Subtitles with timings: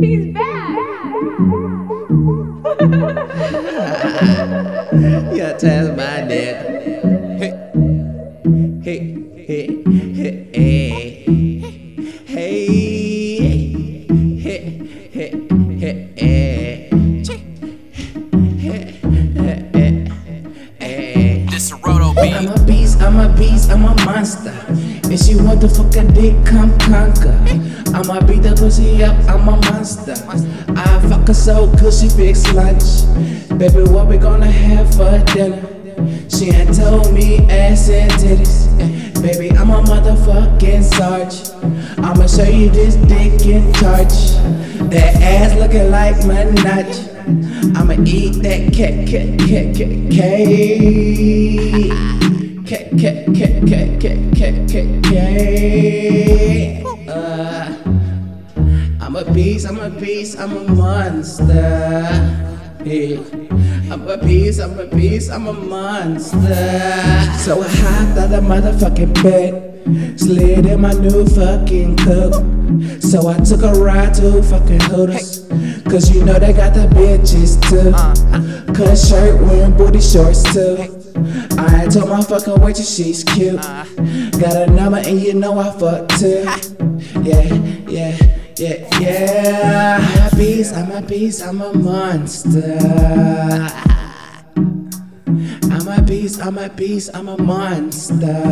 [0.00, 0.78] He's back.
[5.34, 6.82] Yeah, tell my dad.
[7.38, 7.52] Hey,
[8.82, 9.14] hey,
[9.46, 9.66] hey,
[10.14, 11.24] hey, hey,
[12.26, 12.66] hey,
[14.38, 14.62] hey,
[15.12, 15.30] hey,
[15.78, 16.88] hey,
[20.78, 21.46] hey.
[21.50, 22.34] This a roto beat.
[22.34, 24.54] I'm a beast, I'm a beast, I'm a monster.
[25.10, 27.38] If she want to fuck a dick, come conquer.
[27.98, 30.14] I'ma beat the pussy up, I'm a monster.
[30.76, 33.02] I fuck her so good, she fix lunch.
[33.58, 35.66] Baby, what we gonna have for dinner?
[36.30, 38.68] She ain't told me ass and titties.
[39.20, 41.50] Baby, I'm a motherfucking sarge.
[41.98, 44.36] I'ma show you this dick in charge.
[44.92, 47.02] That ass looking like Minaj.
[47.76, 51.90] I'ma eat that cat, cat, cat, cat, cake.
[52.64, 56.84] Cat, cat, cat, cat, cat, cat, cat, cat.
[57.08, 57.87] Uh,
[59.28, 61.44] a beast, I'm a beast, I'm a monster.
[63.90, 66.38] I'm a beast, I'm a beast, I'm a monster.
[67.38, 73.02] So I hopped out the motherfucking bed, slid in my new fucking coupe.
[73.02, 75.46] So I took a ride to fucking Hooters.
[75.84, 77.92] Cause you know they got the bitches too.
[78.72, 80.76] Cut shirt, wearing booty shorts too.
[81.58, 83.60] I told my fucking waitress she's cute.
[83.60, 86.44] Got a number and you know I fuck too.
[87.22, 87.42] Yeah,
[87.88, 89.98] yeah, yeah, yeah.
[90.00, 92.78] I'm a beast, I'm a beast, I'm a monster.
[95.70, 98.42] I'm a beast, I'm a beast, I'm a monster.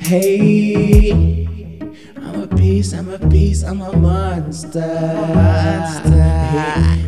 [0.00, 1.10] Hey,
[2.16, 4.98] I'm a beast, I'm a beast, I'm a monster.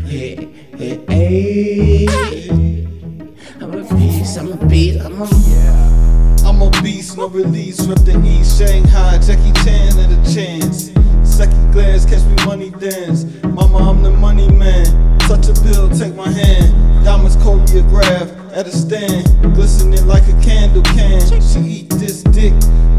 [0.06, 2.06] Hey, hey, hey, hey.
[3.60, 6.07] I'm a beast, I'm a beast, I'm a.
[6.48, 8.58] I'm a beast, no release from the east.
[8.58, 10.90] Shanghai, Jackie Chan at a chance.
[11.22, 13.24] Second glance, catch me money dance.
[13.44, 15.18] Mama, I'm the money man.
[15.20, 17.04] Touch a bill, take my hand.
[17.04, 21.20] Diamonds choreographed at a stand, glistening like a candle can.
[21.42, 22.54] She eat this dick,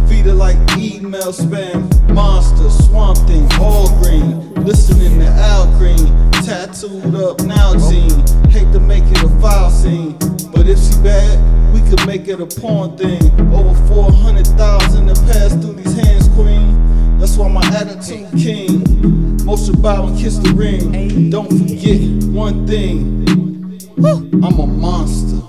[0.07, 1.89] feed her like email spam.
[2.13, 4.53] Monster, swamp thing, all green.
[4.63, 6.05] Listening to Al Green,
[6.45, 8.51] tattooed up Nalgene.
[8.51, 10.15] Hate to make it a foul scene,
[10.53, 13.21] but if she bad, we could make it a porn thing.
[13.53, 17.17] Over 400,000 to pass through these hands, queen.
[17.19, 19.45] That's why my attitude king.
[19.45, 21.29] Most bow and kiss the ring.
[21.29, 21.99] Don't forget
[22.33, 23.25] one thing.
[24.43, 25.41] I'm a monster.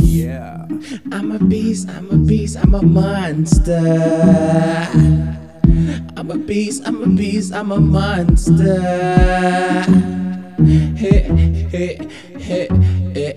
[0.00, 0.66] Yeah.
[1.12, 3.78] I'm a beast, I'm a beast, I'm a monster.
[6.16, 8.80] I'm a beast, I'm a beast, I'm a monster.
[10.96, 11.22] Hey,
[11.70, 12.08] hey,
[12.38, 12.68] hey,
[13.14, 13.27] hey,